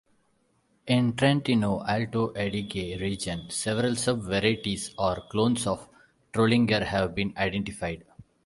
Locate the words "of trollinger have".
5.67-7.13